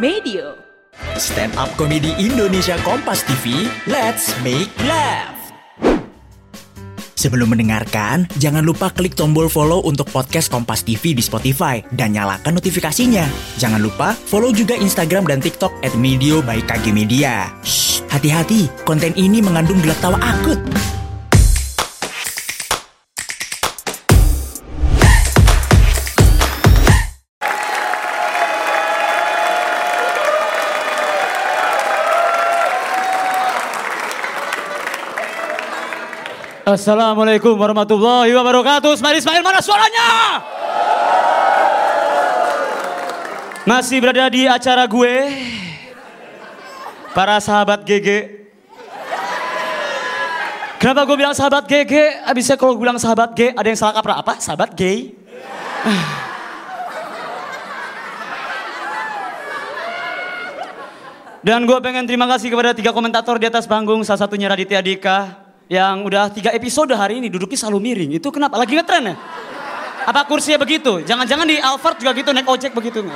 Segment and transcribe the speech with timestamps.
[0.00, 0.56] Medio.
[1.20, 5.36] Stand up komedi Indonesia Kompas TV, let's make laugh.
[7.20, 12.56] Sebelum mendengarkan, jangan lupa klik tombol follow untuk podcast Kompas TV di Spotify dan nyalakan
[12.56, 13.28] notifikasinya.
[13.60, 17.52] Jangan lupa follow juga Instagram dan TikTok at Medio by KG Media.
[18.08, 20.56] Hati-hati, konten ini mengandung gelak tawa akut.
[36.70, 38.94] Assalamualaikum warahmatullahi wabarakatuh.
[38.94, 40.08] Ismail Ismail mana suaranya?
[43.66, 45.14] Masih berada di acara gue.
[47.10, 48.38] Para sahabat GG.
[50.78, 52.22] Kenapa gue bilang sahabat GG?
[52.22, 54.38] Abisnya kalau gue bilang sahabat G, ada yang salah kaprah apa?
[54.38, 55.10] Sahabat gay.
[61.42, 65.39] Dan gue pengen terima kasih kepada tiga komentator di atas panggung, salah satunya Raditya Dika
[65.70, 68.10] yang udah tiga episode hari ini duduknya selalu miring.
[68.18, 68.58] Itu kenapa?
[68.58, 69.16] Lagi ngetren ya?
[70.02, 70.98] Apa kursinya begitu?
[71.06, 73.06] Jangan-jangan di Alphard juga gitu naik ojek begitu.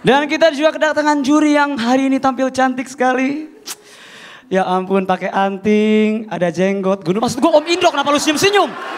[0.00, 3.52] Dan kita juga kedatangan juri yang hari ini tampil cantik sekali.
[4.48, 7.04] Ya ampun pakai anting, ada jenggot.
[7.04, 8.95] Gunung maksud gue Om Indro kenapa lu senyum-senyum?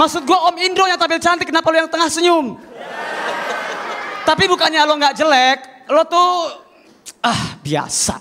[0.00, 2.56] Maksud gue Om Indro yang tampil cantik, kenapa lo yang tengah senyum?
[4.24, 5.58] Tapi bukannya lo nggak jelek,
[5.92, 6.56] lo tuh
[7.20, 8.16] ah biasa.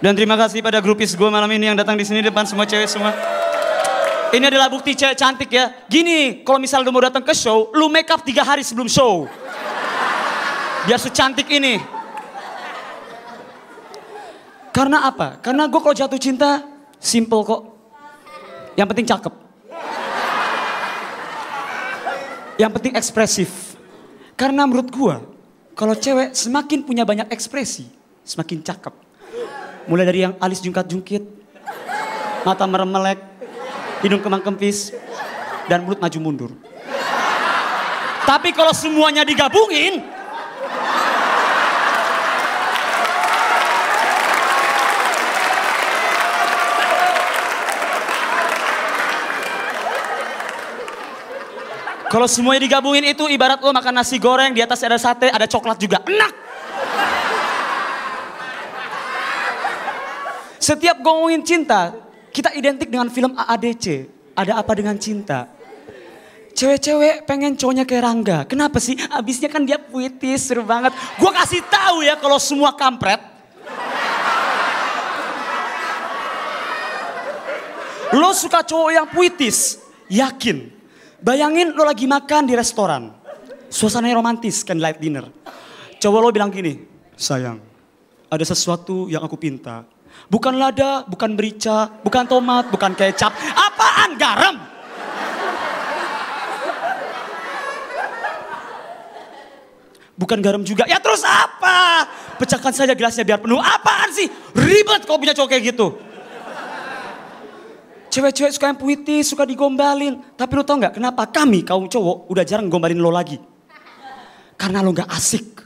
[0.00, 2.88] Dan terima kasih pada grupis gue malam ini yang datang di sini depan semua cewek
[2.88, 3.12] semua.
[4.32, 5.68] Ini adalah bukti cewek cantik ya.
[5.84, 9.28] Gini, kalau misal lu mau datang ke show, lu make up tiga hari sebelum show.
[10.88, 12.01] Biar secantik ini.
[14.72, 15.36] Karena apa?
[15.44, 16.64] Karena gue kalau jatuh cinta,
[16.96, 17.62] simple kok.
[18.72, 19.34] Yang penting cakep.
[22.56, 23.76] Yang penting ekspresif.
[24.32, 25.16] Karena menurut gue,
[25.76, 27.84] kalau cewek semakin punya banyak ekspresi,
[28.24, 28.94] semakin cakep.
[29.92, 31.20] Mulai dari yang alis jungkat-jungkit,
[32.48, 33.20] mata meremelek,
[34.00, 34.96] hidung kemang kempis,
[35.68, 36.50] dan mulut maju mundur.
[38.24, 40.00] Tapi kalau semuanya digabungin,
[52.12, 55.80] Kalau semuanya digabungin itu ibarat lo makan nasi goreng, di atas ada sate, ada coklat
[55.80, 56.04] juga.
[56.04, 56.32] Enak!
[60.60, 61.96] Setiap ngomongin cinta,
[62.28, 64.12] kita identik dengan film AADC.
[64.36, 65.48] Ada apa dengan cinta?
[66.52, 68.38] Cewek-cewek pengen cowoknya kayak Rangga.
[68.44, 68.92] Kenapa sih?
[69.08, 70.92] Abisnya kan dia puitis, seru banget.
[71.16, 73.24] Gue kasih tahu ya kalau semua kampret.
[78.12, 79.80] Lo suka cowok yang puitis,
[80.12, 80.81] yakin.
[81.22, 83.14] Bayangin lo lagi makan di restoran.
[83.70, 85.30] Suasananya romantis, candlelight dinner.
[86.02, 86.82] Coba lo bilang gini,
[87.14, 87.62] sayang,
[88.26, 89.86] ada sesuatu yang aku pinta.
[90.26, 93.30] Bukan lada, bukan merica, bukan tomat, bukan kecap.
[93.54, 94.56] Apaan garam?
[100.18, 100.84] Bukan garam juga.
[100.90, 102.04] Ya terus apa?
[102.36, 103.62] Pecahkan saja gelasnya biar penuh.
[103.62, 104.26] Apaan sih?
[104.58, 105.96] Ribet kau punya cowok kayak gitu.
[108.12, 110.20] Cewek-cewek suka yang puitis, suka digombalin.
[110.36, 113.40] Tapi lo tau gak kenapa kami kaum cowok udah jarang gombalin lo lagi?
[114.60, 115.64] Karena lo gak asik.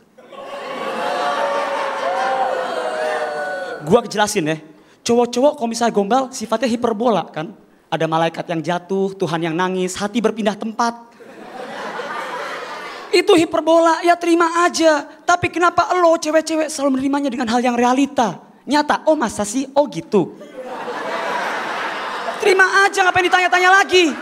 [3.82, 4.56] Gua jelasin ya.
[5.02, 7.50] Cowok-cowok kalau misalnya gombal sifatnya hiperbola kan.
[7.90, 11.02] Ada malaikat yang jatuh, Tuhan yang nangis, hati berpindah tempat.
[13.10, 15.02] Itu hiperbola, ya terima aja.
[15.26, 18.38] Tapi kenapa lo cewek-cewek selalu menerimanya dengan hal yang realita?
[18.66, 19.66] Nyata, oh masa sih?
[19.74, 20.34] Oh gitu.
[22.46, 24.14] Terima aja ngapain ditanya-tanya lagi.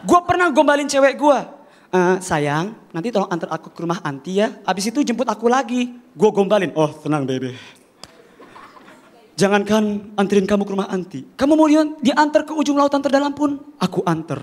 [0.00, 1.38] Gue pernah gombalin cewek gue.
[1.92, 4.48] "Eh, sayang, nanti tolong antar aku ke rumah anti ya.
[4.64, 5.92] Abis itu jemput aku lagi.
[6.16, 6.72] Gue gombalin.
[6.72, 7.52] Oh tenang bebe.
[9.36, 11.20] Jangankan anterin kamu ke rumah anti.
[11.36, 14.40] Kamu mau dia, diantar ke ujung lautan terdalam pun, aku antar.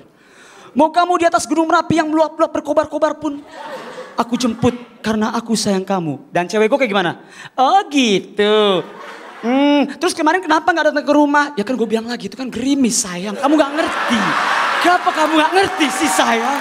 [0.77, 3.42] Mau kamu di atas gunung Merapi yang meluap-luap berkobar-kobar pun,
[4.13, 6.30] aku jemput karena aku sayang kamu.
[6.30, 7.21] Dan cewek gue kayak gimana?
[7.57, 8.86] Oh gitu.
[9.38, 11.54] Hmm, terus kemarin kenapa nggak datang ke rumah?
[11.54, 13.38] Ya kan gue bilang lagi itu kan gerimis sayang.
[13.38, 14.22] Kamu nggak ngerti.
[14.81, 16.57] Kenapa kamu nggak ngerti sih sayang?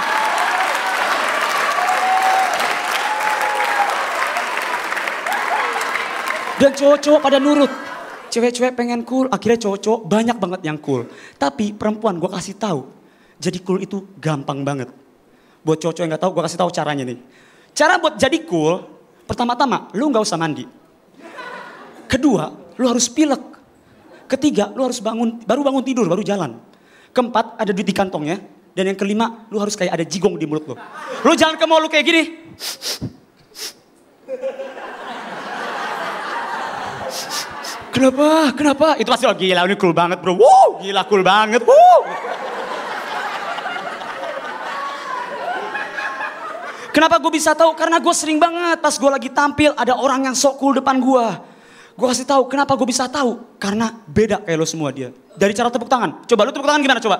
[6.56, 7.72] Dan cowok-cowok pada nurut.
[8.32, 11.08] Cewek-cewek pengen cool, akhirnya cowok-cowok banyak banget yang cool.
[11.40, 12.84] Tapi perempuan gue kasih tahu,
[13.40, 14.92] jadi cool itu gampang banget.
[15.64, 17.18] Buat cowok-cowok yang gak tahu, gue kasih tahu caranya nih.
[17.72, 18.84] Cara buat jadi cool,
[19.24, 20.64] pertama-tama lu nggak usah mandi.
[22.08, 23.42] Kedua, lu harus pilek.
[24.26, 26.58] Ketiga, lu harus bangun, baru bangun tidur, baru jalan.
[27.14, 28.42] Keempat, ada duit di kantongnya.
[28.76, 30.74] Dan yang kelima, lu harus kayak ada jigong di mulut lu.
[31.24, 32.22] Lu jangan ke mall lu kayak gini.
[37.96, 38.52] Kenapa?
[38.52, 38.86] Kenapa?
[39.00, 40.36] Itu pasti oh gila ini cool banget bro.
[40.36, 41.64] Wow, gila cool banget.
[41.64, 42.04] Wow.
[46.92, 47.72] Kenapa gue bisa tahu?
[47.72, 51.55] Karena gue sering banget pas gue lagi tampil ada orang yang sok cool depan gue.
[51.96, 52.52] Gue kasih tahu.
[52.52, 53.56] Kenapa gue bisa tahu?
[53.56, 55.16] Karena beda kayak lo semua dia.
[55.32, 56.28] Dari cara tepuk tangan.
[56.28, 57.16] Coba lu tepuk tangan gimana coba?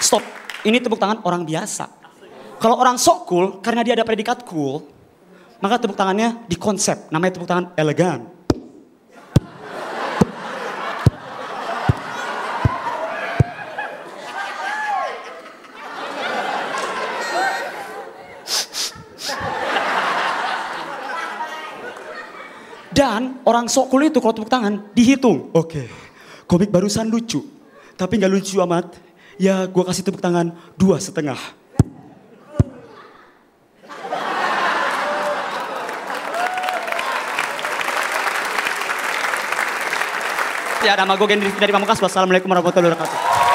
[0.00, 0.24] Stop.
[0.64, 1.92] Ini tepuk tangan orang biasa.
[2.56, 4.80] Kalau orang sok cool, karena dia ada predikat cool,
[5.60, 7.12] maka tepuk tangannya di konsep.
[7.12, 8.32] Namanya tepuk tangan elegan.
[23.12, 25.52] Dan orang sok cool itu kalau tepuk tangan dihitung.
[25.52, 25.84] Oke,
[26.48, 27.44] komik barusan lucu.
[27.92, 28.88] Tapi nggak lucu amat.
[29.36, 31.36] Ya gue kasih tepuk tangan dua setengah.
[40.80, 42.00] Ya, nama gue Gendri dari Pamungkas.
[42.00, 43.51] Wassalamualaikum warahmatullahi wabarakatuh.